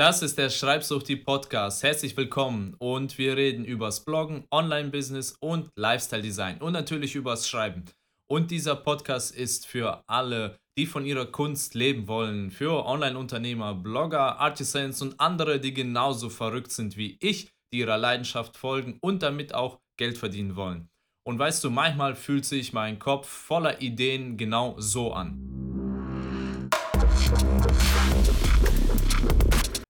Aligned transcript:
Das 0.00 0.22
ist 0.22 0.38
der 0.38 0.48
Schreibsuchti 0.48 1.14
Podcast. 1.16 1.82
Herzlich 1.82 2.16
willkommen 2.16 2.74
und 2.78 3.18
wir 3.18 3.36
reden 3.36 3.66
übers 3.66 4.02
Bloggen, 4.02 4.44
Online-Business 4.50 5.36
und 5.40 5.68
Lifestyle-Design 5.76 6.56
und 6.62 6.72
natürlich 6.72 7.14
übers 7.14 7.46
Schreiben. 7.46 7.84
Und 8.26 8.50
dieser 8.50 8.76
Podcast 8.76 9.36
ist 9.36 9.66
für 9.66 10.02
alle, 10.06 10.56
die 10.78 10.86
von 10.86 11.04
ihrer 11.04 11.26
Kunst 11.26 11.74
leben 11.74 12.08
wollen, 12.08 12.50
für 12.50 12.86
Online-Unternehmer, 12.86 13.74
Blogger, 13.74 14.40
Artisans 14.40 15.02
und 15.02 15.20
andere, 15.20 15.60
die 15.60 15.74
genauso 15.74 16.30
verrückt 16.30 16.72
sind 16.72 16.96
wie 16.96 17.18
ich, 17.20 17.50
die 17.70 17.80
ihrer 17.80 17.98
Leidenschaft 17.98 18.56
folgen 18.56 18.96
und 19.02 19.22
damit 19.22 19.54
auch 19.54 19.80
Geld 19.98 20.16
verdienen 20.16 20.56
wollen. 20.56 20.88
Und 21.24 21.38
weißt 21.38 21.62
du, 21.62 21.68
manchmal 21.68 22.14
fühlt 22.14 22.46
sich 22.46 22.72
mein 22.72 22.98
Kopf 22.98 23.28
voller 23.28 23.82
Ideen 23.82 24.38
genau 24.38 24.76
so 24.78 25.12
an. 25.12 25.60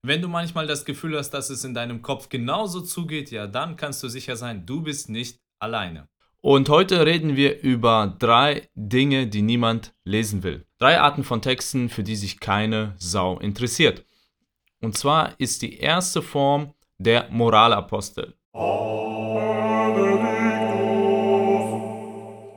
Wenn 0.03 0.23
du 0.23 0.27
manchmal 0.27 0.65
das 0.65 0.83
Gefühl 0.83 1.15
hast, 1.15 1.29
dass 1.29 1.51
es 1.51 1.63
in 1.63 1.75
deinem 1.75 2.01
Kopf 2.01 2.27
genauso 2.29 2.81
zugeht, 2.81 3.29
ja, 3.29 3.45
dann 3.45 3.75
kannst 3.75 4.01
du 4.01 4.07
sicher 4.07 4.35
sein, 4.35 4.65
du 4.65 4.81
bist 4.81 5.09
nicht 5.09 5.39
alleine. 5.59 6.07
Und 6.41 6.69
heute 6.69 7.05
reden 7.05 7.35
wir 7.35 7.61
über 7.61 8.15
drei 8.17 8.67
Dinge, 8.73 9.27
die 9.27 9.43
niemand 9.43 9.93
lesen 10.03 10.41
will. 10.41 10.65
Drei 10.79 10.99
Arten 10.99 11.23
von 11.23 11.43
Texten, 11.43 11.87
für 11.87 12.01
die 12.01 12.15
sich 12.15 12.39
keine 12.39 12.95
Sau 12.97 13.37
interessiert. 13.37 14.03
Und 14.81 14.97
zwar 14.97 15.39
ist 15.39 15.61
die 15.61 15.77
erste 15.77 16.23
Form 16.23 16.73
der 16.97 17.29
Moralapostel. 17.29 18.33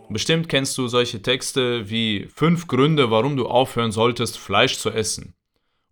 Bestimmt 0.09 0.49
kennst 0.49 0.79
du 0.79 0.89
solche 0.89 1.21
Texte 1.21 1.91
wie 1.91 2.27
fünf 2.35 2.69
Gründe, 2.69 3.11
warum 3.11 3.37
du 3.37 3.49
aufhören 3.49 3.93
solltest, 3.93 4.39
Fleisch 4.39 4.79
zu 4.79 4.89
essen. 4.89 5.35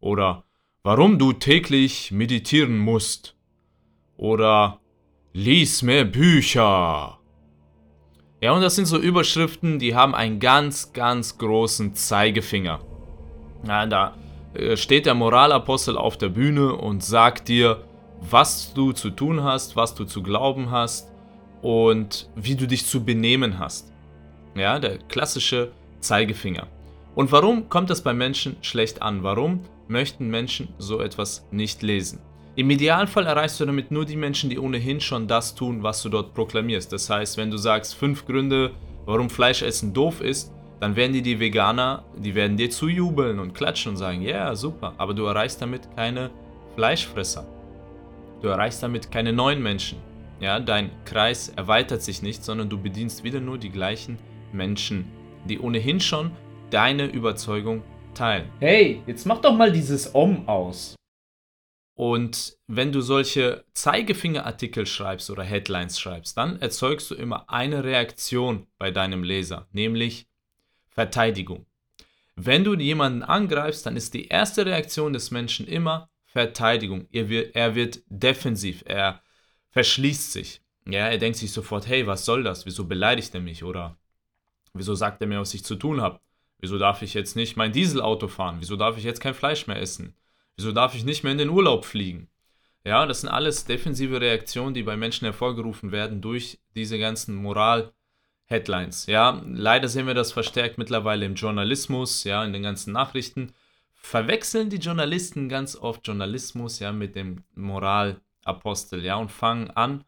Oder 0.00 0.46
warum 0.82 1.18
du 1.18 1.32
täglich 1.32 2.10
meditieren 2.10 2.78
musst. 2.78 3.34
Oder 4.16 4.80
lies 5.32 5.82
mehr 5.82 6.04
Bücher. 6.04 7.18
Ja, 8.40 8.52
und 8.52 8.62
das 8.62 8.74
sind 8.74 8.86
so 8.86 8.98
Überschriften, 8.98 9.78
die 9.78 9.94
haben 9.94 10.14
einen 10.14 10.40
ganz, 10.40 10.92
ganz 10.92 11.38
großen 11.38 11.94
Zeigefinger. 11.94 12.80
Ja, 13.66 13.86
da 13.86 14.16
äh, 14.54 14.76
steht 14.76 15.06
der 15.06 15.14
Moralapostel 15.14 15.96
auf 15.96 16.18
der 16.18 16.28
Bühne 16.28 16.74
und 16.74 17.04
sagt 17.04 17.48
dir, 17.48 17.84
was 18.20 18.74
du 18.74 18.92
zu 18.92 19.10
tun 19.10 19.42
hast, 19.42 19.76
was 19.76 19.94
du 19.94 20.04
zu 20.04 20.22
glauben 20.22 20.70
hast 20.70 21.08
und 21.62 22.28
wie 22.34 22.56
du 22.56 22.66
dich 22.66 22.86
zu 22.86 23.04
benehmen 23.04 23.58
hast. 23.58 23.92
Ja, 24.56 24.78
der 24.80 24.98
klassische 24.98 25.70
Zeigefinger. 26.00 26.66
Und 27.14 27.30
warum 27.30 27.68
kommt 27.68 27.90
das 27.90 28.02
bei 28.02 28.12
Menschen 28.12 28.56
schlecht 28.62 29.02
an? 29.02 29.22
Warum 29.22 29.60
möchten 29.92 30.28
Menschen 30.28 30.68
so 30.78 31.00
etwas 31.00 31.46
nicht 31.52 31.82
lesen? 31.82 32.20
Im 32.54 32.68
Idealfall 32.68 33.26
erreichst 33.26 33.60
du 33.60 33.64
damit 33.64 33.90
nur 33.90 34.04
die 34.04 34.16
Menschen, 34.16 34.50
die 34.50 34.58
ohnehin 34.58 35.00
schon 35.00 35.26
das 35.28 35.54
tun, 35.54 35.82
was 35.82 36.02
du 36.02 36.08
dort 36.08 36.34
proklamierst. 36.34 36.92
Das 36.92 37.08
heißt, 37.08 37.36
wenn 37.36 37.50
du 37.50 37.56
sagst, 37.56 37.94
fünf 37.94 38.26
Gründe, 38.26 38.72
warum 39.06 39.30
Fleischessen 39.30 39.94
doof 39.94 40.20
ist, 40.20 40.52
dann 40.80 40.96
werden 40.96 41.12
die, 41.12 41.22
die 41.22 41.38
Veganer, 41.38 42.04
die 42.16 42.34
werden 42.34 42.56
dir 42.56 42.68
zujubeln 42.68 43.38
und 43.38 43.54
klatschen 43.54 43.90
und 43.90 43.96
sagen, 43.96 44.20
ja, 44.20 44.46
yeah, 44.46 44.56
super, 44.56 44.94
aber 44.98 45.14
du 45.14 45.24
erreichst 45.24 45.62
damit 45.62 45.88
keine 45.96 46.30
Fleischfresser. 46.74 47.46
Du 48.42 48.48
erreichst 48.48 48.82
damit 48.82 49.10
keine 49.10 49.32
neuen 49.32 49.62
Menschen. 49.62 49.98
Ja, 50.40 50.58
dein 50.58 50.90
Kreis 51.04 51.50
erweitert 51.50 52.02
sich 52.02 52.20
nicht, 52.20 52.42
sondern 52.42 52.68
du 52.68 52.76
bedienst 52.76 53.22
wieder 53.22 53.38
nur 53.38 53.58
die 53.58 53.70
gleichen 53.70 54.18
Menschen, 54.52 55.04
die 55.48 55.60
ohnehin 55.60 56.00
schon 56.00 56.32
deine 56.70 57.06
Überzeugung 57.06 57.82
teilen. 58.14 58.50
Hey, 58.60 59.02
jetzt 59.06 59.26
mach 59.26 59.40
doch 59.40 59.54
mal 59.54 59.72
dieses 59.72 60.14
Om 60.14 60.48
aus. 60.48 60.94
Und 61.94 62.56
wenn 62.66 62.90
du 62.90 63.00
solche 63.00 63.64
Zeigefingerartikel 63.74 64.86
schreibst 64.86 65.30
oder 65.30 65.42
Headlines 65.42 66.00
schreibst, 66.00 66.36
dann 66.36 66.60
erzeugst 66.60 67.10
du 67.10 67.14
immer 67.14 67.50
eine 67.50 67.84
Reaktion 67.84 68.66
bei 68.78 68.90
deinem 68.90 69.22
Leser, 69.22 69.68
nämlich 69.72 70.26
Verteidigung. 70.88 71.66
Wenn 72.34 72.64
du 72.64 72.74
jemanden 72.74 73.22
angreifst, 73.22 73.84
dann 73.84 73.96
ist 73.96 74.14
die 74.14 74.28
erste 74.28 74.64
Reaktion 74.64 75.12
des 75.12 75.30
Menschen 75.30 75.66
immer 75.66 76.10
Verteidigung. 76.24 77.06
Er 77.12 77.28
wird, 77.28 77.54
er 77.54 77.74
wird 77.74 78.02
defensiv, 78.08 78.82
er 78.86 79.22
verschließt 79.70 80.32
sich. 80.32 80.62
Ja, 80.86 81.08
er 81.08 81.18
denkt 81.18 81.38
sich 81.38 81.52
sofort, 81.52 81.86
hey, 81.86 82.06
was 82.06 82.24
soll 82.24 82.42
das? 82.42 82.66
Wieso 82.66 82.86
beleidigt 82.86 83.34
er 83.34 83.40
mich? 83.40 83.62
Oder 83.62 83.96
wieso 84.72 84.94
sagt 84.94 85.20
er 85.20 85.26
mir, 85.26 85.40
was 85.40 85.54
ich 85.54 85.64
zu 85.64 85.76
tun 85.76 86.00
habe? 86.00 86.20
Wieso 86.62 86.78
darf 86.78 87.02
ich 87.02 87.12
jetzt 87.12 87.34
nicht 87.34 87.56
mein 87.56 87.72
Dieselauto 87.72 88.28
fahren? 88.28 88.58
Wieso 88.60 88.76
darf 88.76 88.96
ich 88.96 89.02
jetzt 89.02 89.20
kein 89.20 89.34
Fleisch 89.34 89.66
mehr 89.66 89.80
essen? 89.80 90.14
Wieso 90.56 90.70
darf 90.70 90.94
ich 90.94 91.04
nicht 91.04 91.24
mehr 91.24 91.32
in 91.32 91.38
den 91.38 91.50
Urlaub 91.50 91.84
fliegen? 91.84 92.28
Ja, 92.84 93.04
das 93.04 93.22
sind 93.22 93.30
alles 93.30 93.64
defensive 93.64 94.20
Reaktionen, 94.20 94.72
die 94.72 94.84
bei 94.84 94.96
Menschen 94.96 95.24
hervorgerufen 95.24 95.90
werden 95.90 96.20
durch 96.20 96.60
diese 96.76 97.00
ganzen 97.00 97.34
Moral-Headlines. 97.34 99.06
Ja, 99.06 99.42
leider 99.44 99.88
sehen 99.88 100.06
wir 100.06 100.14
das 100.14 100.30
verstärkt 100.30 100.78
mittlerweile 100.78 101.26
im 101.26 101.34
Journalismus, 101.34 102.22
ja, 102.22 102.44
in 102.44 102.52
den 102.52 102.62
ganzen 102.62 102.92
Nachrichten. 102.92 103.52
Verwechseln 103.94 104.70
die 104.70 104.76
Journalisten 104.76 105.48
ganz 105.48 105.74
oft 105.74 106.06
Journalismus, 106.06 106.78
ja, 106.78 106.92
mit 106.92 107.16
dem 107.16 107.42
Moralapostel, 107.56 109.04
ja, 109.04 109.16
und 109.16 109.32
fangen 109.32 109.70
an, 109.72 110.04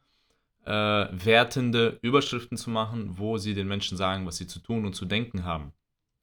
äh, 0.67 0.71
wertende 0.71 1.99
Überschriften 2.01 2.57
zu 2.57 2.71
machen, 2.71 3.19
wo 3.19 3.39
sie 3.39 3.55
den 3.55 3.67
Menschen 3.67 3.97
sagen, 3.97 4.25
was 4.25 4.37
sie 4.37 4.47
zu 4.47 4.61
tun 4.61 4.87
und 4.87 4.95
zu 4.95 5.05
denken 5.05 5.45
haben. 5.45 5.73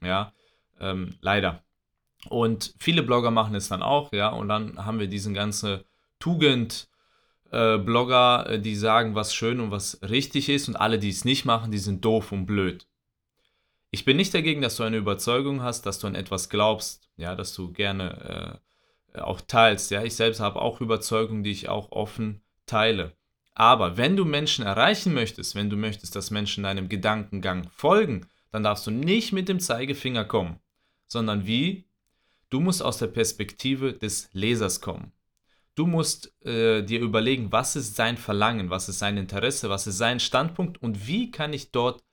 Ja, 0.02 0.34
ähm, 0.80 1.16
leider. 1.22 1.64
Und 2.30 2.74
viele 2.80 3.04
Blogger 3.04 3.32
machen 3.32 3.56
es 3.56 3.70
dann 3.70 3.82
auch, 3.82 4.12
ja, 4.14 4.30
und 4.30 4.48
dann 4.48 4.86
haben 4.86 5.00
wir 5.00 5.08
diesen 5.08 5.34
ganzen 5.34 5.84
Tugend-Blogger, 6.20 8.46
äh, 8.48 8.56
äh, 8.56 8.60
die 8.60 8.76
sagen, 8.76 9.16
was 9.16 9.34
schön 9.34 9.60
und 9.60 9.72
was 9.72 10.00
richtig 10.04 10.50
ist, 10.50 10.68
und 10.68 10.76
alle, 10.76 11.00
die 11.00 11.10
es 11.10 11.26
nicht 11.26 11.46
machen, 11.46 11.72
die 11.72 11.80
sind 11.80 12.06
doof 12.06 12.32
und 12.32 12.46
blöd. 12.46 12.86
Ich 13.90 14.06
bin 14.06 14.18
nicht 14.18 14.34
dagegen, 14.34 14.62
dass 14.62 14.78
du 14.78 14.84
eine 14.84 14.98
Überzeugung 14.98 15.64
hast, 15.64 15.86
dass 15.86 16.00
du 16.00 16.08
an 16.08 16.16
etwas 16.16 16.50
glaubst, 16.50 17.10
ja, 17.18 17.36
dass 17.36 17.54
du 17.54 17.74
gerne 17.74 18.62
äh, 19.14 19.20
auch 19.20 19.42
teilst. 19.42 19.92
Ja, 19.92 20.02
ich 20.04 20.16
selbst 20.16 20.40
habe 20.40 20.62
auch 20.62 20.80
Überzeugungen, 20.80 21.44
die 21.44 21.52
ich 21.52 21.68
auch 21.68 21.92
offen 21.92 22.42
teile. 22.66 23.12
Aber 23.54 23.98
wenn 23.98 24.16
du 24.16 24.24
Menschen 24.24 24.66
erreichen 24.66 25.14
möchtest, 25.14 25.56
wenn 25.56 25.70
du 25.70 25.76
möchtest, 25.76 26.16
dass 26.16 26.32
Menschen 26.32 26.64
deinem 26.64 26.88
Gedankengang 26.88 27.70
folgen, 27.72 28.28
dann 28.52 28.64
darfst 28.64 28.86
du 28.88 28.92
nicht 28.92 29.32
mit 29.32 29.50
dem 29.50 29.60
Zeigefinger 29.60 30.26
kommen, 30.26 30.60
sondern 31.08 31.46
wie? 31.46 31.86
Du 32.50 32.60
musst 32.60 32.84
aus 32.84 32.98
der 32.98 33.08
Perspektive 33.08 33.94
des 33.94 34.30
Lesers 34.34 34.82
kommen. 34.82 35.14
Du 35.76 35.88
musst 35.88 36.34
äh, 36.46 36.84
dir 36.84 37.00
überlegen, 37.00 37.52
was 37.52 37.78
ist 37.78 37.96
sein 37.96 38.18
Verlangen, 38.18 38.70
was 38.70 38.90
ist 38.90 39.00
sein 39.00 39.16
Interesse, 39.16 39.70
was 39.70 39.88
ist 39.88 39.98
sein 39.98 40.20
Standpunkt 40.20 40.82
und 40.82 41.08
wie 41.08 41.32
kann 41.32 41.54
ich 41.54 41.72
dort 41.72 42.04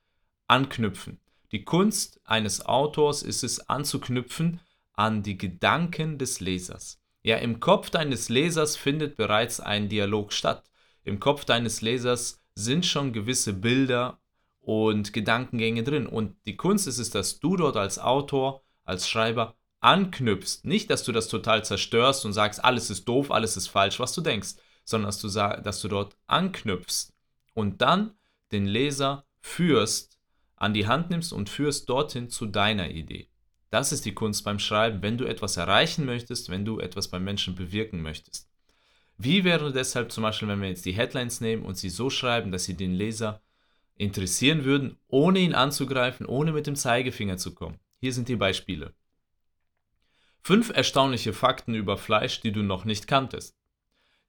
anknüpfen. 0.47 1.19
Die 1.51 1.65
Kunst 1.65 2.21
eines 2.23 2.65
Autors 2.65 3.21
ist 3.21 3.43
es 3.43 3.69
anzuknüpfen 3.69 4.61
an 4.93 5.23
die 5.23 5.37
Gedanken 5.37 6.17
des 6.17 6.39
Lesers. 6.39 7.01
Ja, 7.21 7.37
im 7.37 7.59
Kopf 7.59 7.89
deines 7.89 8.29
Lesers 8.29 8.77
findet 8.77 9.17
bereits 9.17 9.59
ein 9.59 9.89
Dialog 9.89 10.31
statt. 10.31 10.69
Im 11.03 11.19
Kopf 11.19 11.43
deines 11.43 11.81
Lesers 11.81 12.41
sind 12.55 12.85
schon 12.85 13.11
gewisse 13.11 13.53
Bilder 13.53 14.21
und 14.69 15.13
Gedankengänge 15.13 15.81
drin. 15.81 16.05
Und 16.05 16.35
die 16.45 16.55
Kunst 16.55 16.85
ist 16.85 16.99
es, 16.99 17.09
dass 17.09 17.39
du 17.39 17.57
dort 17.57 17.75
als 17.75 17.97
Autor, 17.97 18.61
als 18.83 19.09
Schreiber 19.09 19.55
anknüpfst. 19.79 20.63
Nicht, 20.63 20.91
dass 20.91 21.03
du 21.03 21.11
das 21.11 21.27
total 21.27 21.65
zerstörst 21.65 22.23
und 22.23 22.33
sagst, 22.33 22.63
alles 22.63 22.91
ist 22.91 23.05
doof, 23.07 23.31
alles 23.31 23.57
ist 23.57 23.67
falsch, 23.67 23.99
was 23.99 24.13
du 24.13 24.21
denkst, 24.21 24.57
sondern 24.83 25.07
dass 25.07 25.19
du, 25.21 25.27
dass 25.27 25.81
du 25.81 25.87
dort 25.87 26.15
anknüpfst 26.27 27.11
und 27.55 27.81
dann 27.81 28.13
den 28.51 28.67
Leser 28.67 29.25
führst, 29.41 30.19
an 30.55 30.75
die 30.75 30.85
Hand 30.85 31.09
nimmst 31.09 31.33
und 31.33 31.49
führst 31.49 31.89
dorthin 31.89 32.29
zu 32.29 32.45
deiner 32.45 32.91
Idee. 32.91 33.27
Das 33.71 33.91
ist 33.91 34.05
die 34.05 34.13
Kunst 34.13 34.43
beim 34.43 34.59
Schreiben, 34.59 35.01
wenn 35.01 35.17
du 35.17 35.25
etwas 35.25 35.57
erreichen 35.57 36.05
möchtest, 36.05 36.49
wenn 36.49 36.63
du 36.63 36.79
etwas 36.79 37.07
beim 37.07 37.23
Menschen 37.23 37.55
bewirken 37.55 38.03
möchtest. 38.03 38.47
Wie 39.17 39.43
wäre 39.43 39.73
deshalb 39.73 40.11
zum 40.11 40.21
Beispiel, 40.21 40.47
wenn 40.47 40.61
wir 40.61 40.69
jetzt 40.69 40.85
die 40.85 40.91
Headlines 40.91 41.41
nehmen 41.41 41.65
und 41.65 41.75
sie 41.75 41.89
so 41.89 42.11
schreiben, 42.11 42.51
dass 42.51 42.65
sie 42.65 42.77
den 42.77 42.93
Leser 42.93 43.41
interessieren 43.99 44.63
würden, 44.63 44.97
ohne 45.07 45.39
ihn 45.39 45.53
anzugreifen, 45.53 46.25
ohne 46.25 46.53
mit 46.53 46.65
dem 46.65 46.75
Zeigefinger 46.75 47.37
zu 47.37 47.53
kommen. 47.53 47.79
Hier 47.99 48.13
sind 48.13 48.29
die 48.29 48.37
Beispiele. 48.37 48.93
Fünf 50.41 50.69
erstaunliche 50.69 51.33
Fakten 51.33 51.75
über 51.75 51.97
Fleisch, 51.97 52.39
die 52.39 52.53
du 52.53 52.63
noch 52.63 52.85
nicht 52.85 53.07
kanntest. 53.07 53.57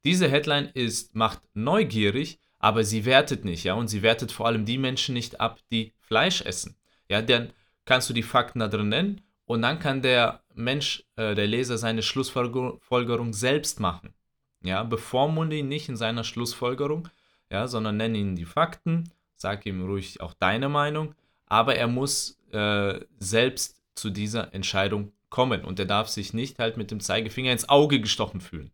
Diese 0.05 0.29
Headline 0.29 0.71
ist, 0.75 1.15
macht 1.15 1.41
neugierig, 1.55 2.41
aber 2.59 2.83
sie 2.83 3.05
wertet 3.05 3.45
nicht, 3.45 3.65
ja, 3.65 3.75
und 3.75 3.89
sie 3.89 4.03
wertet 4.03 4.33
vor 4.33 4.47
allem 4.47 4.65
die 4.65 4.77
Menschen 4.77 5.15
nicht 5.15 5.41
ab, 5.41 5.61
die 5.71 5.95
Fleisch 6.01 6.43
essen. 6.43 6.77
Ja, 7.09 7.23
dann 7.23 7.53
kannst 7.85 8.11
du 8.11 8.13
die 8.13 8.25
Fakten 8.25 8.59
da 8.59 8.69
drin 8.69 8.89
nennen 8.89 9.21
und 9.45 9.63
dann 9.63 9.79
kann 9.79 10.03
der 10.03 10.43
Mensch, 10.53 11.05
äh, 11.15 11.35
der 11.37 11.47
Leser, 11.47 11.79
seine 11.79 12.03
Schlussfolgerung 12.03 13.33
selbst 13.33 13.79
machen. 13.79 14.15
Ja, 14.63 14.83
bevormunde 14.83 15.57
ihn 15.57 15.69
nicht 15.69 15.89
in 15.89 15.97
seiner 15.97 16.25
Schlussfolgerung, 16.25 17.09
ja, 17.51 17.69
sondern 17.69 17.97
nenne 17.97 18.19
ihn 18.19 18.37
die 18.37 18.45
Fakten 18.45 19.11
sag 19.41 19.65
ihm 19.65 19.85
ruhig 19.87 20.21
auch 20.21 20.35
deine 20.35 20.69
Meinung, 20.69 21.15
aber 21.47 21.77
er 21.77 21.87
muss 21.87 22.39
äh, 22.53 23.01
selbst 23.19 23.81
zu 23.95 24.11
dieser 24.11 24.53
Entscheidung 24.55 25.13
kommen 25.31 25.65
und 25.65 25.79
er 25.79 25.87
darf 25.87 26.09
sich 26.09 26.35
nicht 26.35 26.59
halt 26.59 26.77
mit 26.77 26.91
dem 26.91 27.01
Zeigefinger 27.01 27.53
ins 27.53 27.69
Auge 27.69 28.01
gestochen 28.01 28.41
fühlen. 28.41 28.71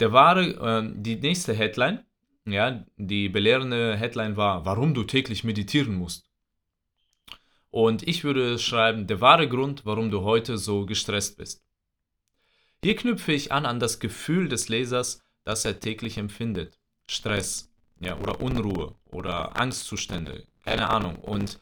Der 0.00 0.12
wahre, 0.12 0.44
äh, 0.44 0.90
die 0.94 1.16
nächste 1.16 1.52
Headline, 1.52 2.04
ja, 2.46 2.84
die 2.96 3.28
belehrende 3.28 3.96
Headline 3.96 4.36
war, 4.36 4.64
warum 4.64 4.94
du 4.94 5.04
täglich 5.04 5.44
meditieren 5.44 5.94
musst. 5.94 6.30
Und 7.70 8.06
ich 8.06 8.24
würde 8.24 8.58
schreiben, 8.58 9.06
der 9.06 9.20
wahre 9.20 9.48
Grund, 9.48 9.84
warum 9.84 10.10
du 10.10 10.22
heute 10.22 10.56
so 10.56 10.86
gestresst 10.86 11.36
bist. 11.36 11.62
Hier 12.82 12.96
knüpfe 12.96 13.32
ich 13.32 13.50
an 13.52 13.66
an 13.66 13.80
das 13.80 13.98
Gefühl 13.98 14.48
des 14.48 14.68
Lesers, 14.68 15.22
das 15.42 15.64
er 15.64 15.80
täglich 15.80 16.16
empfindet. 16.16 16.78
Stress, 17.06 17.73
ja, 18.04 18.18
oder 18.18 18.40
Unruhe 18.40 18.94
oder 19.10 19.56
Angstzustände, 19.58 20.46
keine 20.64 20.88
Ahnung. 20.90 21.16
Und 21.16 21.58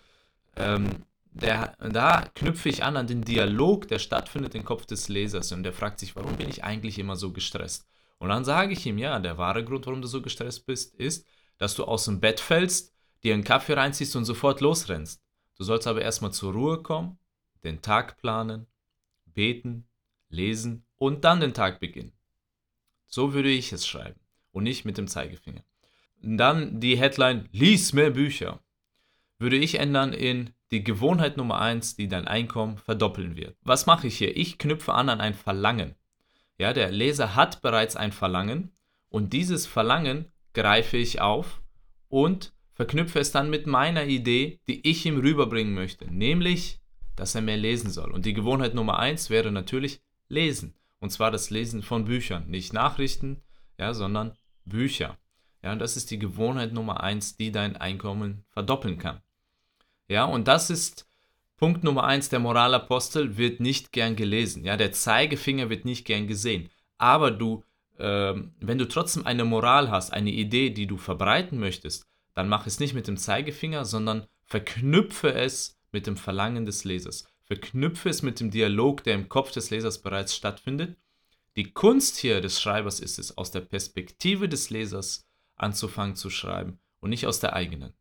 ähm, 0.57 1.05
der, 1.31 1.77
da 1.79 2.29
knüpfe 2.35 2.69
ich 2.69 2.85
an 2.85 2.97
an 2.97 3.07
den 3.07 3.23
Dialog, 3.23 3.89
der 3.89 3.99
stattfindet 3.99 4.55
im 4.55 4.65
Kopf 4.65 4.85
des 4.87 5.09
Lesers 5.09 5.53
und 5.53 5.63
der 5.63 5.73
fragt 5.73 5.99
sich, 5.99 6.15
warum 6.15 6.37
bin 6.37 6.49
ich 6.49 6.65
eigentlich 6.65 6.99
immer 6.99 7.17
so 7.17 7.33
gestresst? 7.33 7.87
Und 8.19 8.29
dann 8.29 8.45
sage 8.45 8.73
ich 8.73 8.87
ihm, 8.87 8.99
ja, 8.99 9.19
der 9.19 9.39
wahre 9.39 9.65
Grund, 9.65 9.87
warum 9.87 10.03
du 10.03 10.09
so 10.09 10.23
gestresst 10.23 10.67
bist, 10.67 10.95
ist, 10.95 11.27
dass 11.59 11.75
du 11.75 11.85
aus 11.85 12.05
dem 12.05 12.21
Bett 12.21 12.39
fällst, 12.39 12.93
dir 13.23 13.35
einen 13.35 13.45
Kaffee 13.45 13.75
reinziehst 13.75 14.15
und 14.17 14.25
sofort 14.25 14.61
losrennst. 14.61 15.23
Du 15.57 15.65
sollst 15.65 15.87
aber 15.87 16.03
erstmal 16.03 16.33
zur 16.33 16.53
Ruhe 16.53 16.83
kommen, 16.83 17.19
den 17.65 17.83
Tag 17.83 18.19
planen, 18.19 18.67
beten, 19.27 19.89
lesen 20.29 20.85
und 20.99 21.25
dann 21.25 21.41
den 21.41 21.55
Tag 21.55 21.81
beginnen. 21.81 22.13
So 23.07 23.35
würde 23.35 23.51
ich 23.51 23.73
es 23.73 23.87
schreiben 23.87 24.21
und 24.53 24.65
nicht 24.65 24.85
mit 24.85 24.99
dem 24.99 25.09
Zeigefinger. 25.09 25.65
Dann 26.23 26.81
die 26.81 26.97
Headline, 26.97 27.49
lies 27.53 27.93
mehr 27.93 28.11
Bücher, 28.11 28.61
würde 29.39 29.57
ich 29.57 29.81
ändern 29.81 30.13
in 30.13 30.51
die 30.71 30.85
Gewohnheit 30.85 31.37
Nummer 31.37 31.61
1, 31.61 31.97
die 31.97 32.09
dein 32.09 32.27
Einkommen 32.27 32.79
verdoppeln 32.79 33.37
wird. 33.37 33.57
Was 33.63 33.87
mache 33.87 34.07
ich 34.07 34.19
hier? 34.19 34.37
Ich 34.37 34.57
knüpfe 34.59 34.95
an 34.95 35.09
an 35.09 35.21
ein 35.21 35.35
Verlangen. 35.35 35.97
Ja, 36.59 36.73
der 36.73 36.91
Leser 36.91 37.35
hat 37.35 37.61
bereits 37.61 37.97
ein 37.97 38.13
Verlangen 38.13 38.71
und 39.09 39.33
dieses 39.33 39.67
Verlangen 39.67 40.31
greife 40.55 40.97
ich 40.97 41.21
auf 41.21 41.61
und 42.09 42.53
verknüpfe 42.73 43.19
es 43.19 43.33
dann 43.33 43.51
mit 43.51 43.67
meiner 43.67 44.05
Idee, 44.05 44.61
die 44.69 44.89
ich 44.89 45.05
ihm 45.05 45.19
rüberbringen 45.19 45.75
möchte, 45.75 46.07
nämlich, 46.07 46.81
dass 47.17 47.35
er 47.35 47.43
mehr 47.43 47.57
lesen 47.57 47.91
soll. 47.91 48.11
Und 48.11 48.25
die 48.25 48.33
Gewohnheit 48.33 48.75
Nummer 48.75 48.99
1 48.99 49.29
wäre 49.29 49.53
natürlich 49.53 50.01
lesen. 50.29 50.75
Und 51.01 51.11
zwar 51.11 51.31
das 51.31 51.51
Lesen 51.51 51.83
von 51.83 52.05
Büchern, 52.05 52.49
nicht 52.49 52.73
Nachrichten, 52.73 53.43
ja, 53.79 53.93
sondern 53.93 54.37
Bücher. 54.65 55.19
Ja, 55.63 55.73
und 55.73 55.79
das 55.79 55.97
ist 55.97 56.11
die 56.11 56.19
Gewohnheit 56.19 56.73
Nummer 56.73 57.03
1, 57.03 57.37
die 57.37 57.53
dein 57.53 57.77
Einkommen 57.77 58.45
verdoppeln 58.51 58.99
kann. 58.99 59.21
Ja, 60.09 60.25
und 60.25 60.49
das 60.49 60.71
ist 60.71 61.07
Punkt 61.63 61.85
Nummer 61.85 62.03
eins, 62.03 62.29
der 62.29 62.41
Moralapostel 62.41 63.37
wird 63.37 63.61
nicht 63.61 63.93
gern 63.93 64.17
gelesen. 64.17 64.65
Ja, 64.65 64.77
der 64.77 64.91
Zeigefinger 64.91 65.71
wird 65.71 65.85
nicht 65.85 66.05
gern 66.05 66.27
gesehen. 66.27 66.69
Aber 66.99 67.31
du, 67.31 67.63
äh, 67.99 68.35
wenn 68.59 68.79
du 68.79 68.89
trotzdem 68.89 69.27
eine 69.27 69.45
Moral 69.45 69.89
hast, 69.89 70.13
eine 70.13 70.33
Idee, 70.33 70.71
die 70.71 70.89
du 70.89 70.97
verbreiten 70.97 71.61
möchtest, 71.61 72.05
dann 72.35 72.49
mach 72.49 72.67
es 72.67 72.81
nicht 72.81 72.95
mit 72.95 73.07
dem 73.07 73.17
Zeigefinger, 73.17 73.85
sondern 73.85 74.27
verknüpfe 74.43 75.35
es 75.35 75.79
mit 75.93 76.09
dem 76.09 76.17
Verlangen 76.17 76.67
des 76.67 76.83
Lesers. 76.83 77.29
Verknüpfe 77.45 78.09
es 78.09 78.23
mit 78.23 78.41
dem 78.41 78.51
Dialog, 78.51 79.05
der 79.05 79.15
im 79.15 79.29
Kopf 79.29 79.53
des 79.53 79.71
Lesers 79.71 80.03
bereits 80.03 80.35
stattfindet. 80.35 80.97
Die 81.55 81.73
Kunst 81.73 82.17
hier 82.17 82.41
des 82.41 82.61
Schreibers 82.61 82.99
ist 82.99 83.21
es, 83.21 83.39
aus 83.39 83.53
der 83.53 83.61
Perspektive 83.61 84.49
des 84.49 84.71
Lesers 84.71 85.29
anzufangen 85.63 86.17
zu 86.17 86.31
schreiben 86.31 86.79
und 87.01 87.11
nicht 87.11 87.27
aus 87.27 87.41
der 87.41 87.55
eigenen. 87.55 87.95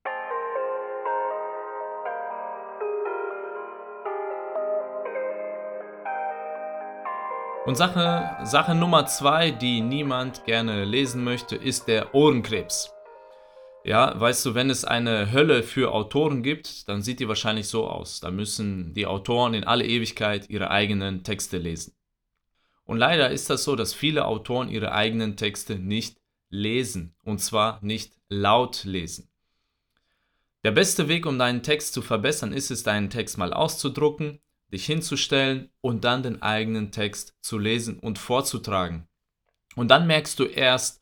Und 7.65 7.75
Sache, 7.75 8.37
Sache 8.43 8.73
Nummer 8.73 9.05
zwei, 9.05 9.51
die 9.51 9.81
niemand 9.81 10.45
gerne 10.45 10.83
lesen 10.83 11.23
möchte, 11.23 11.55
ist 11.55 11.87
der 11.87 12.15
Ohrenkrebs. 12.15 12.91
Ja, 13.83 14.19
weißt 14.19 14.45
du, 14.45 14.55
wenn 14.55 14.69
es 14.69 14.85
eine 14.85 15.31
Hölle 15.31 15.63
für 15.63 15.91
Autoren 15.91 16.43
gibt, 16.43 16.87
dann 16.87 17.01
sieht 17.01 17.19
die 17.19 17.27
wahrscheinlich 17.27 17.67
so 17.67 17.87
aus. 17.87 18.19
Da 18.19 18.29
müssen 18.29 18.93
die 18.93 19.05
Autoren 19.05 19.53
in 19.53 19.63
alle 19.63 19.85
Ewigkeit 19.85 20.49
ihre 20.49 20.69
eigenen 20.69 21.23
Texte 21.23 21.57
lesen. 21.57 21.93
Und 22.83 22.97
leider 22.97 23.29
ist 23.29 23.49
das 23.49 23.63
so, 23.63 23.75
dass 23.75 23.93
viele 23.93 24.25
Autoren 24.25 24.69
ihre 24.69 24.91
eigenen 24.91 25.37
Texte 25.37 25.75
nicht 25.75 26.20
lesen. 26.51 27.15
Und 27.23 27.39
zwar 27.39 27.79
nicht 27.81 28.13
laut 28.29 28.83
lesen. 28.83 29.27
Der 30.63 30.71
beste 30.71 31.07
Weg, 31.07 31.25
um 31.25 31.39
deinen 31.39 31.63
Text 31.63 31.93
zu 31.93 32.03
verbessern, 32.03 32.53
ist 32.53 32.69
es, 32.69 32.83
deinen 32.83 33.09
Text 33.09 33.39
mal 33.39 33.51
auszudrucken, 33.51 34.39
dich 34.71 34.85
hinzustellen 34.85 35.71
und 35.81 36.03
dann 36.03 36.21
den 36.21 36.41
eigenen 36.43 36.91
Text 36.91 37.35
zu 37.41 37.57
lesen 37.57 37.97
und 37.97 38.19
vorzutragen. 38.19 39.07
Und 39.75 39.89
dann 39.89 40.05
merkst 40.05 40.37
du 40.37 40.45
erst, 40.45 41.01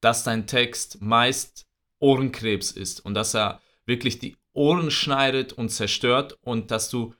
dass 0.00 0.24
dein 0.24 0.46
Text 0.46 1.00
meist 1.00 1.66
Ohrenkrebs 2.00 2.72
ist 2.72 3.04
und 3.04 3.14
dass 3.14 3.34
er 3.34 3.60
wirklich 3.84 4.18
die 4.18 4.36
Ohren 4.52 4.90
schneidet 4.90 5.52
und 5.52 5.68
zerstört 5.68 6.38
und 6.42 6.70
dass 6.70 6.90
du, 6.90 7.14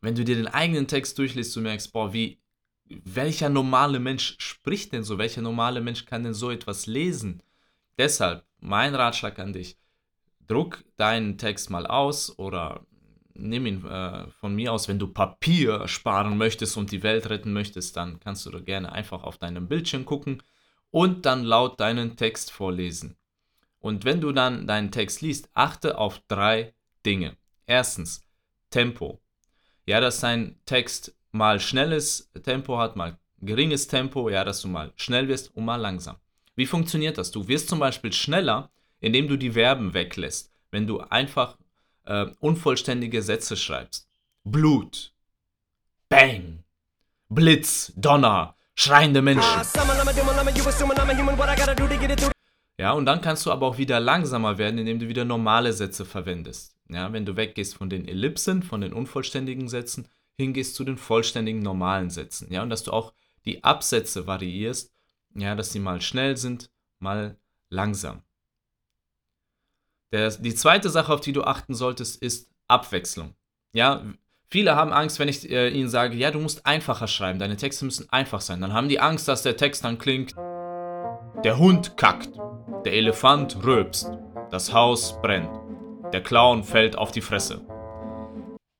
wenn 0.00 0.14
du 0.14 0.24
dir 0.24 0.36
den 0.36 0.48
eigenen 0.48 0.88
Text 0.88 1.18
durchliest, 1.18 1.54
du 1.54 1.60
merkst, 1.60 1.92
boah, 1.92 2.12
wie, 2.12 2.40
welcher 3.04 3.48
normale 3.48 4.00
Mensch 4.00 4.36
spricht 4.38 4.92
denn 4.92 5.04
so? 5.04 5.18
Welcher 5.18 5.42
normale 5.42 5.80
Mensch 5.80 6.04
kann 6.04 6.24
denn 6.24 6.34
so 6.34 6.50
etwas 6.50 6.86
lesen? 6.86 7.42
Deshalb 7.96 8.44
mein 8.60 8.94
Ratschlag 8.94 9.38
an 9.38 9.52
dich, 9.52 9.76
druck 10.46 10.84
deinen 10.96 11.38
Text 11.38 11.70
mal 11.70 11.86
aus 11.86 12.38
oder 12.38 12.86
nimm 13.34 13.66
ihn 13.66 13.86
äh, 13.86 14.28
von 14.30 14.54
mir 14.54 14.72
aus, 14.72 14.88
wenn 14.88 14.98
du 14.98 15.08
Papier 15.08 15.86
sparen 15.86 16.36
möchtest 16.36 16.76
und 16.76 16.90
die 16.90 17.02
Welt 17.02 17.30
retten 17.30 17.52
möchtest, 17.52 17.96
dann 17.96 18.20
kannst 18.20 18.44
du 18.46 18.50
da 18.50 18.60
gerne 18.60 18.92
einfach 18.92 19.22
auf 19.22 19.38
deinem 19.38 19.68
Bildschirm 19.68 20.04
gucken 20.04 20.42
und 20.90 21.26
dann 21.26 21.44
laut 21.44 21.80
deinen 21.80 22.16
Text 22.16 22.50
vorlesen. 22.50 23.16
Und 23.78 24.04
wenn 24.04 24.20
du 24.20 24.32
dann 24.32 24.66
deinen 24.66 24.90
Text 24.90 25.22
liest, 25.22 25.48
achte 25.54 25.98
auf 25.98 26.20
drei 26.26 26.74
Dinge. 27.06 27.36
Erstens, 27.66 28.26
Tempo. 28.70 29.20
Ja, 29.86 30.00
dass 30.00 30.20
dein 30.20 30.58
Text 30.66 31.14
mal 31.32 31.60
schnelles 31.60 32.30
Tempo 32.42 32.78
hat, 32.78 32.96
mal 32.96 33.18
geringes 33.40 33.86
Tempo, 33.86 34.28
ja, 34.28 34.44
dass 34.44 34.62
du 34.62 34.68
mal 34.68 34.92
schnell 34.96 35.28
wirst 35.28 35.54
und 35.54 35.64
mal 35.64 35.76
langsam. 35.76 36.16
Wie 36.56 36.66
funktioniert 36.66 37.18
das? 37.18 37.30
Du 37.30 37.46
wirst 37.48 37.68
zum 37.68 37.78
Beispiel 37.78 38.12
schneller, 38.12 38.70
indem 39.00 39.28
du 39.28 39.36
die 39.36 39.52
Verben 39.52 39.94
weglässt. 39.94 40.52
Wenn 40.70 40.86
du 40.86 41.00
einfach 41.00 41.56
äh, 42.04 42.26
unvollständige 42.40 43.22
Sätze 43.22 43.56
schreibst. 43.56 44.08
Blut, 44.44 45.12
Bang, 46.08 46.64
Blitz, 47.28 47.92
Donner, 47.96 48.56
schreiende 48.74 49.22
Menschen. 49.22 49.62
Ja, 52.78 52.92
und 52.92 53.06
dann 53.06 53.20
kannst 53.20 53.44
du 53.44 53.50
aber 53.52 53.66
auch 53.66 53.78
wieder 53.78 54.00
langsamer 54.00 54.56
werden, 54.56 54.78
indem 54.78 55.00
du 55.00 55.08
wieder 55.08 55.24
normale 55.24 55.72
Sätze 55.72 56.04
verwendest. 56.04 56.76
Ja, 56.88 57.12
wenn 57.12 57.26
du 57.26 57.36
weggehst 57.36 57.76
von 57.76 57.90
den 57.90 58.08
Ellipsen, 58.08 58.62
von 58.62 58.80
den 58.80 58.92
unvollständigen 58.92 59.68
Sätzen, 59.68 60.08
hingehst 60.38 60.76
zu 60.76 60.84
den 60.84 60.96
vollständigen 60.96 61.60
normalen 61.60 62.10
Sätzen. 62.10 62.50
Ja, 62.52 62.62
und 62.62 62.70
dass 62.70 62.84
du 62.84 62.92
auch 62.92 63.12
die 63.44 63.64
Absätze 63.64 64.26
variierst, 64.26 64.92
ja, 65.34 65.54
dass 65.54 65.72
sie 65.72 65.80
mal 65.80 66.00
schnell 66.00 66.36
sind, 66.36 66.70
mal 67.00 67.36
langsam. 67.68 68.22
Der, 70.12 70.30
die 70.30 70.54
zweite 70.54 70.88
Sache, 70.88 71.12
auf 71.12 71.20
die 71.20 71.32
du 71.32 71.42
achten 71.42 71.74
solltest, 71.74 72.22
ist 72.22 72.50
Abwechslung. 72.66 73.34
Ja, 73.72 74.04
viele 74.48 74.74
haben 74.76 74.92
Angst, 74.92 75.18
wenn 75.18 75.28
ich 75.28 75.50
äh, 75.50 75.68
ihnen 75.68 75.90
sage, 75.90 76.16
ja, 76.16 76.30
du 76.30 76.38
musst 76.38 76.64
einfacher 76.64 77.08
schreiben, 77.08 77.38
deine 77.38 77.56
Texte 77.56 77.84
müssen 77.84 78.08
einfach 78.10 78.40
sein. 78.40 78.60
Dann 78.60 78.72
haben 78.72 78.88
die 78.88 79.00
Angst, 79.00 79.28
dass 79.28 79.42
der 79.42 79.56
Text 79.56 79.84
dann 79.84 79.98
klingt, 79.98 80.34
der 81.44 81.58
Hund 81.58 81.96
kackt, 81.96 82.30
der 82.84 82.94
Elefant 82.94 83.62
rülpst, 83.64 84.10
das 84.50 84.72
Haus 84.72 85.20
brennt, 85.20 85.50
der 86.12 86.22
Clown 86.22 86.64
fällt 86.64 86.96
auf 86.96 87.10
die 87.10 87.20
Fresse. 87.20 87.60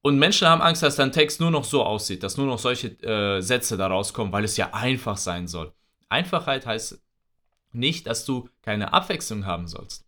Und 0.03 0.19
Menschen 0.19 0.47
haben 0.47 0.63
Angst, 0.63 0.83
dass 0.83 0.97
dein 0.97 1.13
Text 1.13 1.41
nur 1.41 1.51
noch 1.51 1.65
so 1.65 1.83
aussieht, 1.85 2.23
dass 2.23 2.37
nur 2.37 2.47
noch 2.47 2.59
solche 2.59 2.89
äh, 3.03 3.41
Sätze 3.41 3.77
da 3.77 3.89
rauskommen, 3.89 4.33
weil 4.33 4.45
es 4.45 4.57
ja 4.57 4.73
einfach 4.73 5.17
sein 5.17 5.49
soll. 5.49 5.73
Einfachheit 6.09 6.67
heißt 6.67 7.03
nicht, 7.73 8.07
dass 8.07 8.25
du 8.25 8.49
keine 8.63 8.93
Abwechslung 8.93 9.45
haben 9.45 9.67
sollst. 9.67 10.07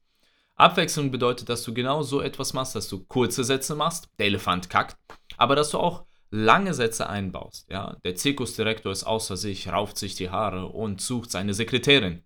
Abwechslung 0.57 1.11
bedeutet, 1.11 1.49
dass 1.49 1.63
du 1.63 1.75
genau 1.75 2.03
so 2.03 2.21
etwas 2.21 2.53
machst, 2.53 2.75
dass 2.75 2.89
du 2.89 3.05
kurze 3.05 3.45
Sätze 3.45 3.75
machst, 3.75 4.09
der 4.19 4.27
Elefant 4.27 4.71
kackt, 4.71 4.97
aber 5.37 5.57
dass 5.57 5.71
du 5.71 5.79
auch 5.79 6.05
lange 6.31 6.75
Sätze 6.75 7.09
einbaust. 7.09 7.69
Ja? 7.71 7.97
Der 8.05 8.15
Zirkusdirektor 8.15 8.93
ist 8.93 9.05
außer 9.05 9.37
sich, 9.37 9.69
rauft 9.69 9.99
sich 9.99 10.15
die 10.15 10.31
Haare 10.31 10.67
und 10.67 11.01
sucht 11.01 11.31
seine 11.31 11.55
Sekretärin. 11.55 12.23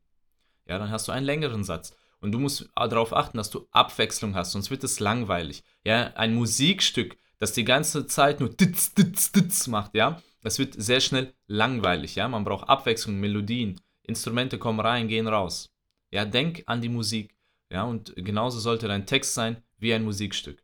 Ja, 0.66 0.78
dann 0.78 0.90
hast 0.90 1.08
du 1.08 1.12
einen 1.12 1.26
längeren 1.26 1.64
Satz. 1.64 1.94
Und 2.20 2.32
du 2.32 2.38
musst 2.38 2.70
darauf 2.74 3.12
achten, 3.12 3.36
dass 3.36 3.50
du 3.50 3.68
Abwechslung 3.70 4.34
hast, 4.34 4.52
sonst 4.52 4.70
wird 4.70 4.82
es 4.82 4.98
langweilig. 4.98 5.62
Ja, 5.84 6.12
ein 6.14 6.34
Musikstück, 6.34 7.18
das 7.38 7.52
die 7.52 7.64
ganze 7.64 8.06
Zeit 8.06 8.40
nur 8.40 8.48
ditz, 8.48 8.94
ditz, 8.94 9.32
ditz 9.32 9.66
macht, 9.66 9.94
ja, 9.94 10.22
das 10.42 10.58
wird 10.58 10.74
sehr 10.76 11.00
schnell 11.00 11.34
langweilig, 11.46 12.14
ja. 12.16 12.28
Man 12.28 12.44
braucht 12.44 12.68
Abwechslung, 12.68 13.18
Melodien, 13.18 13.80
Instrumente 14.02 14.58
kommen 14.58 14.80
rein, 14.80 15.08
gehen 15.08 15.26
raus. 15.26 15.72
Ja, 16.10 16.24
denk 16.24 16.62
an 16.66 16.80
die 16.80 16.88
Musik, 16.88 17.34
ja, 17.70 17.84
und 17.84 18.14
genauso 18.16 18.60
sollte 18.60 18.86
dein 18.86 19.06
Text 19.06 19.34
sein 19.34 19.62
wie 19.78 19.94
ein 19.94 20.04
Musikstück. 20.04 20.62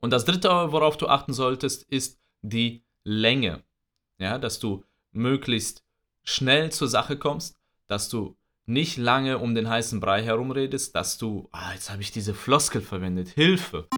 Und 0.00 0.10
das 0.10 0.24
dritte, 0.24 0.48
worauf 0.48 0.96
du 0.96 1.08
achten 1.08 1.32
solltest, 1.32 1.82
ist 1.84 2.20
die 2.42 2.84
Länge. 3.02 3.62
Ja, 4.18 4.38
dass 4.38 4.58
du 4.58 4.84
möglichst 5.12 5.82
schnell 6.22 6.70
zur 6.70 6.88
Sache 6.88 7.18
kommst, 7.18 7.56
dass 7.86 8.08
du 8.08 8.36
nicht 8.66 8.96
lange 8.96 9.38
um 9.38 9.54
den 9.54 9.68
heißen 9.68 10.00
Brei 10.00 10.22
herumredest, 10.22 10.94
dass 10.94 11.18
du, 11.18 11.48
ah, 11.52 11.72
jetzt 11.72 11.90
habe 11.90 12.02
ich 12.02 12.12
diese 12.12 12.34
Floskel 12.34 12.82
verwendet, 12.82 13.28
Hilfe. 13.28 13.88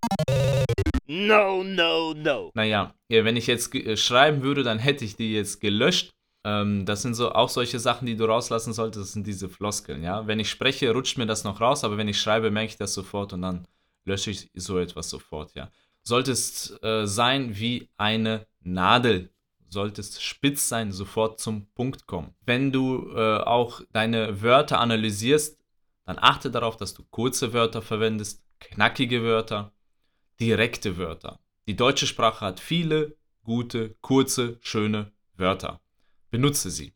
No, 1.09 1.65
no, 1.65 2.12
no. 2.12 2.50
Naja, 2.55 2.95
ja, 3.09 3.25
wenn 3.25 3.37
ich 3.37 3.47
jetzt 3.47 3.75
äh, 3.75 3.97
schreiben 3.97 4.43
würde, 4.43 4.62
dann 4.62 4.79
hätte 4.79 5.07
ich 5.07 5.17
die 5.17 5.33
jetzt 5.33 5.59
gelöscht. 5.61 6.12
Ähm, 6.45 6.85
das 6.85 7.00
sind 7.00 7.15
so 7.15 7.33
auch 7.33 7.49
solche 7.49 7.79
Sachen, 7.79 8.05
die 8.07 8.15
du 8.15 8.27
rauslassen 8.27 8.75
solltest, 8.75 9.07
das 9.07 9.12
sind 9.15 9.27
diese 9.27 9.49
Floskeln, 9.49 10.03
ja. 10.03 10.27
Wenn 10.27 10.38
ich 10.38 10.50
spreche, 10.50 10.93
rutscht 10.93 11.17
mir 11.17 11.27
das 11.27 11.45
noch 11.45 11.62
raus, 11.62 11.83
aber 11.83 11.97
wenn 11.97 12.09
ich 12.09 12.21
schreibe, 12.21 12.50
merke 12.50 12.73
ich 12.73 12.77
das 12.77 12.93
sofort 12.93 13.33
und 13.33 13.41
dann 13.41 13.67
lösche 14.05 14.31
ich 14.31 14.50
so 14.55 14.79
etwas 14.79 15.09
sofort, 15.09 15.55
ja. 15.55 15.71
Solltest 16.03 16.83
äh, 16.85 17.07
sein 17.07 17.59
wie 17.59 17.88
eine 17.97 18.47
Nadel, 18.61 19.31
solltest 19.71 20.23
spitz 20.23 20.69
sein, 20.69 20.93
sofort 20.93 21.41
zum 21.41 21.67
Punkt 21.75 22.07
kommen. 22.07 22.35
Wenn 22.45 22.71
du 22.71 23.11
äh, 23.15 23.38
auch 23.38 23.81
deine 23.93 24.43
Wörter 24.43 24.79
analysierst, 24.81 25.59
dann 26.05 26.19
achte 26.19 26.50
darauf, 26.50 26.77
dass 26.77 26.93
du 26.93 27.03
kurze 27.11 27.55
Wörter 27.55 27.83
verwendest, 27.83 28.43
knackige 28.61 29.23
Wörter, 29.23 29.73
direkte 30.40 30.97
Wörter. 30.97 31.40
Die 31.66 31.76
deutsche 31.76 32.07
Sprache 32.07 32.45
hat 32.45 32.61
viele 32.61 33.16
gute, 33.42 33.97
kurze, 34.00 34.59
schöne 34.61 35.12
Wörter. 35.37 35.80
Benutze 36.30 36.71
sie. 36.71 36.95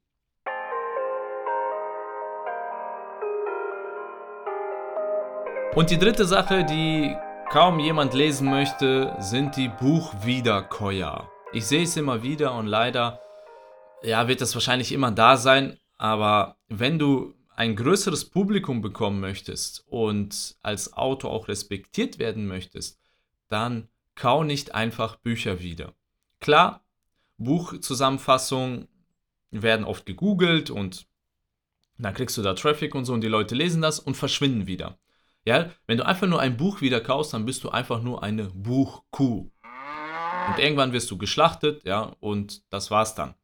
Und 5.75 5.90
die 5.90 5.99
dritte 5.99 6.26
Sache, 6.26 6.64
die 6.64 7.16
kaum 7.50 7.80
jemand 7.80 8.14
lesen 8.14 8.50
möchte, 8.50 9.16
sind 9.18 9.56
die 9.56 9.68
Buchwiederkäuer. 9.68 11.30
Ich 11.52 11.66
sehe 11.66 11.82
es 11.82 11.96
immer 11.96 12.22
wieder 12.22 12.54
und 12.54 12.66
leider 12.66 13.20
ja, 14.02 14.28
wird 14.28 14.40
das 14.40 14.54
wahrscheinlich 14.54 14.92
immer 14.92 15.11
da 15.11 15.37
sein, 15.37 15.78
aber 15.96 16.56
wenn 16.68 16.99
du 16.99 17.34
ein 17.54 17.76
größeres 17.76 18.30
Publikum 18.30 18.82
bekommen 18.82 19.20
möchtest 19.20 19.84
und 19.87 20.56
als 20.62 20.92
Autor 20.94 21.30
auch 21.30 21.49
respektiert 21.49 22.18
werden 22.18 22.46
möchtest, 22.46 23.01
dann 23.52 23.88
kau 24.14 24.42
nicht 24.44 24.75
einfach 24.75 25.16
Bücher 25.16 25.61
wieder. 25.61 25.94
Klar, 26.40 26.85
Buchzusammenfassungen 27.38 28.88
werden 29.50 29.85
oft 29.85 30.06
gegoogelt 30.06 30.71
und 30.71 31.06
dann 31.99 32.14
kriegst 32.14 32.37
du 32.37 32.42
da 32.42 32.54
Traffic 32.54 32.94
und 32.94 33.04
so 33.04 33.12
und 33.12 33.21
die 33.21 33.28
Leute 33.28 33.54
lesen 33.54 33.82
das 33.82 34.00
und 34.00 34.16
verschwinden 34.16 34.66
wieder. 34.66 34.99
Ja, 35.44 35.71
wenn 35.87 35.99
du 35.99 36.06
einfach 36.06 36.26
nur 36.26 36.40
ein 36.40 36.56
Buch 36.56 36.80
wieder 36.80 37.00
kaufst, 37.00 37.35
dann 37.35 37.44
bist 37.44 37.64
du 37.64 37.71
einfach 37.71 38.00
nur 38.02 38.23
eine 38.23 38.44
Buchkuh. 38.44 39.50
Und 40.49 40.59
irgendwann 40.59 40.92
wirst 40.92 41.11
du 41.11 41.18
geschlachtet, 41.18 41.85
ja, 41.85 42.16
und 42.21 42.62
das 42.71 42.90
war's 42.90 43.14
dann. 43.14 43.35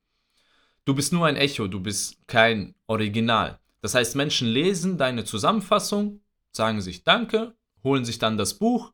Du 0.84 0.94
bist 0.94 1.12
nur 1.12 1.26
ein 1.26 1.36
Echo, 1.36 1.68
du 1.68 1.80
bist 1.80 2.26
kein 2.26 2.74
Original. 2.86 3.58
Das 3.80 3.94
heißt, 3.94 4.16
Menschen 4.16 4.48
lesen 4.48 4.96
deine 4.96 5.24
Zusammenfassung, 5.24 6.20
sagen 6.50 6.80
sich 6.80 7.04
Danke, 7.04 7.54
holen 7.84 8.04
sich 8.04 8.18
dann 8.18 8.38
das 8.38 8.54
Buch 8.54 8.92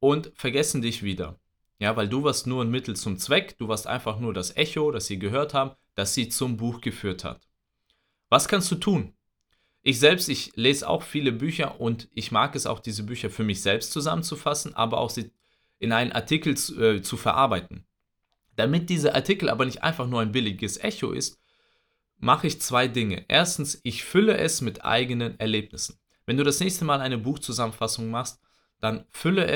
und 0.00 0.32
vergessen 0.34 0.82
dich 0.82 1.02
wieder. 1.02 1.38
Ja, 1.78 1.96
weil 1.96 2.08
du 2.08 2.24
warst 2.24 2.46
nur 2.46 2.64
ein 2.64 2.70
Mittel 2.70 2.96
zum 2.96 3.18
Zweck, 3.18 3.56
du 3.58 3.68
warst 3.68 3.86
einfach 3.86 4.18
nur 4.18 4.34
das 4.34 4.56
Echo, 4.56 4.90
das 4.90 5.06
sie 5.06 5.18
gehört 5.18 5.54
haben, 5.54 5.72
das 5.94 6.14
sie 6.14 6.28
zum 6.28 6.56
Buch 6.56 6.80
geführt 6.80 7.24
hat. 7.24 7.48
Was 8.28 8.48
kannst 8.48 8.70
du 8.70 8.76
tun? 8.76 9.14
Ich 9.82 10.00
selbst, 10.00 10.28
ich 10.28 10.52
lese 10.56 10.88
auch 10.88 11.02
viele 11.02 11.32
Bücher 11.32 11.80
und 11.80 12.08
ich 12.12 12.32
mag 12.32 12.56
es 12.56 12.66
auch, 12.66 12.80
diese 12.80 13.04
Bücher 13.04 13.30
für 13.30 13.44
mich 13.44 13.62
selbst 13.62 13.92
zusammenzufassen, 13.92 14.74
aber 14.74 14.98
auch 14.98 15.10
sie 15.10 15.30
in 15.78 15.92
einen 15.92 16.12
Artikel 16.12 16.56
zu, 16.56 16.80
äh, 16.82 17.02
zu 17.02 17.16
verarbeiten. 17.16 17.86
Damit 18.56 18.90
dieser 18.90 19.14
Artikel 19.14 19.48
aber 19.48 19.64
nicht 19.64 19.84
einfach 19.84 20.08
nur 20.08 20.20
ein 20.20 20.32
billiges 20.32 20.78
Echo 20.78 21.12
ist, 21.12 21.40
mache 22.18 22.48
ich 22.48 22.60
zwei 22.60 22.88
Dinge. 22.88 23.24
Erstens, 23.28 23.80
ich 23.84 24.02
fülle 24.02 24.36
es 24.36 24.60
mit 24.60 24.84
eigenen 24.84 25.38
Erlebnissen. 25.38 25.98
Wenn 26.26 26.36
du 26.36 26.42
das 26.42 26.58
nächste 26.58 26.84
Mal 26.84 27.00
eine 27.00 27.18
Buchzusammenfassung 27.18 28.10
machst, 28.10 28.40
dann 28.80 29.04
fülle 29.10 29.46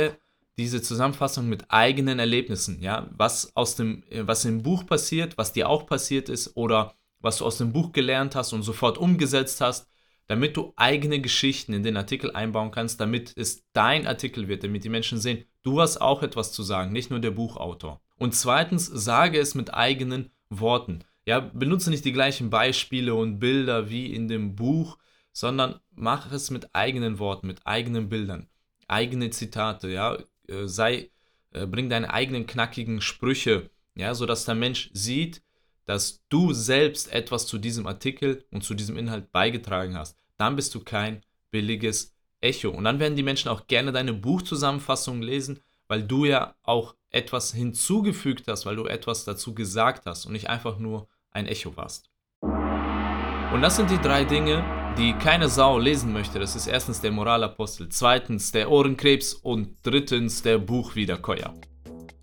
diese 0.59 0.83
Zusammenfassung 0.83 1.49
mit 1.49 1.71
eigenen 1.71 2.19
Erlebnissen, 2.19 2.83
ja, 2.83 3.09
was 3.13 3.57
aus 3.57 3.77
dem, 3.77 4.05
was 4.11 4.45
im 4.45 4.63
Buch 4.63 4.87
passiert, 4.87 5.39
was 5.39 5.53
dir 5.53 5.69
auch 5.69 5.87
passiert 5.87 6.29
ist 6.29 6.57
oder 6.57 6.95
was 7.21 7.39
du 7.39 7.47
aus 7.47 7.59
dem 7.59 7.73
Buch 7.73 7.93
gelernt 7.93 8.35
hast 8.35 8.53
und 8.53 8.63
sofort 8.63 8.99
umgesetzt 8.99 9.61
hast, 9.61 9.89
damit 10.27 10.57
du 10.57 10.73
eigene 10.77 11.21
Geschichten 11.21 11.73
in 11.73 11.83
den 11.83 11.97
Artikel 11.97 12.33
einbauen 12.33 12.71
kannst, 12.71 13.01
damit 13.01 13.33
es 13.37 13.65
dein 13.73 14.07
Artikel 14.07 14.49
wird, 14.49 14.65
damit 14.65 14.85
die 14.85 14.89
Menschen 14.89 15.19
sehen, 15.19 15.45
du 15.63 15.81
hast 15.81 16.01
auch 16.01 16.23
etwas 16.23 16.53
zu 16.53 16.63
sagen, 16.63 16.93
nicht 16.93 17.11
nur 17.11 17.21
der 17.21 17.31
Buchautor. 17.31 18.01
Und 18.19 18.35
zweitens, 18.35 18.87
sage 18.87 19.39
es 19.39 19.55
mit 19.55 19.75
eigenen 19.75 20.31
Worten. 20.49 21.05
Ja, 21.25 21.41
benutze 21.41 21.91
nicht 21.91 22.05
die 22.05 22.13
gleichen 22.13 22.51
Beispiele 22.51 23.15
und 23.15 23.39
Bilder 23.39 23.89
wie 23.91 24.13
in 24.13 24.29
dem 24.29 24.55
Buch, 24.55 24.99
sondern 25.33 25.81
mache 25.91 26.35
es 26.35 26.51
mit 26.51 26.75
eigenen 26.75 27.19
Worten, 27.19 27.47
mit 27.47 27.67
eigenen 27.67 28.09
Bildern, 28.09 28.49
eigene 28.89 29.31
Zitate, 29.31 29.89
ja, 29.89 30.19
äh, 30.53 30.69
sei, 30.69 31.11
äh, 31.53 31.67
bring 31.67 31.89
deine 31.89 32.13
eigenen 32.13 32.47
knackigen 32.47 33.01
Sprüche, 33.01 33.71
ja, 33.95 34.15
sodass 34.15 34.45
der 34.45 34.55
Mensch 34.55 34.91
sieht, 34.93 35.43
dass 35.85 36.23
du 36.29 36.53
selbst 36.53 37.13
etwas 37.13 37.47
zu 37.47 37.59
diesem 37.59 37.87
Artikel 37.87 38.45
und 38.51 38.63
zu 38.63 38.75
diesem 38.75 38.97
Inhalt 38.97 39.33
beigetragen 39.33 39.97
hast. 39.97 40.17
Dann 40.37 40.57
bist 40.57 40.75
du 40.75 40.81
kein 40.81 41.23
billiges 41.51 42.15
Echo. 42.41 42.71
Und 42.71 42.85
dann 42.85 42.99
werden 42.99 43.17
die 43.17 43.23
Menschen 43.23 43.49
auch 43.49 43.67
gerne 43.67 43.93
deine 43.93 44.13
Buchzusammenfassung 44.13 45.23
lesen, 45.23 45.61
weil 45.89 46.03
du 46.03 46.25
ja 46.25 46.55
auch 46.63 46.95
etwas 47.11 47.53
hinzugefügt 47.53 48.49
hast, 48.49 48.65
weil 48.67 48.77
du 48.77 48.87
etwas 48.87 49.25
dazu 49.25 49.55
gesagt 49.55 50.07
hast 50.07 50.27
und 50.27 50.33
nicht 50.33 50.49
einfach 50.49 50.79
nur 50.79 51.09
ein 51.31 51.47
Echo 51.47 51.77
warst. 51.77 52.11
Und 52.41 53.61
das 53.61 53.77
sind 53.77 53.91
die 53.91 53.99
drei 53.99 54.25
Dinge, 54.25 54.82
die 54.99 55.15
keine 55.15 55.49
Sau 55.49 55.79
lesen 55.79 56.13
möchte. 56.13 56.39
Das 56.39 56.55
ist 56.55 56.67
erstens 56.67 57.01
der 57.01 57.13
Moralapostel, 57.13 57.89
zweitens 57.89 58.53
der 58.53 58.71
Ohrenkrebs 58.71 59.33
und 59.35 59.77
drittens 59.83 60.43
der 60.43 60.59
Buchwiederkäuer. 60.59 61.55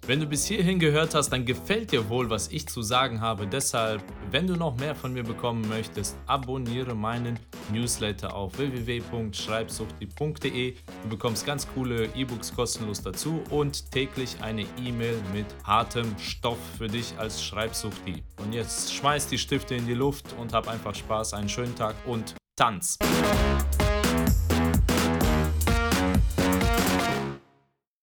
Wenn 0.06 0.20
du 0.20 0.26
bis 0.26 0.46
hierhin 0.46 0.80
gehört 0.80 1.14
hast, 1.14 1.30
dann 1.30 1.46
gefällt 1.46 1.92
dir 1.92 2.10
wohl, 2.10 2.32
was 2.32 2.48
ich 2.48 2.68
zu 2.68 2.82
sagen 2.82 3.22
habe. 3.22 3.46
Deshalb, 3.46 4.02
wenn 4.32 4.48
du 4.48 4.56
noch 4.56 4.76
mehr 4.78 4.96
von 4.96 5.14
mir 5.14 5.24
bekommen 5.24 5.70
möchtest, 5.70 6.18
abonniere 6.26 6.96
meinen 6.96 7.38
Newsletter 7.72 8.34
auf 8.34 8.58
www.schreibsuchti.de. 8.58 10.74
Du 11.04 11.10
bekommst 11.10 11.46
ganz 11.46 11.68
coole 11.76 12.10
E-Books 12.16 12.56
kostenlos 12.56 13.04
dazu 13.04 13.44
und 13.52 13.92
täglich 13.92 14.38
eine 14.42 14.66
E-Mail 14.84 15.22
mit 15.32 15.46
hartem 15.64 16.18
Stoff 16.18 16.58
für 16.80 16.88
dich 16.88 17.14
als 17.20 17.44
Schreibsuchti. 17.44 18.24
Und 18.38 18.54
jetzt 18.54 18.92
schmeiß 18.92 19.28
die 19.28 19.38
Stifte 19.38 19.76
in 19.76 19.86
die 19.86 19.94
Luft 19.94 20.26
und 20.40 20.54
hab 20.54 20.68
einfach 20.68 20.96
Spaß, 20.96 21.36
einen 21.36 21.50
schönen 21.50 21.76
Tag 21.76 21.94
und 22.08 22.34
Tanz. 22.60 22.98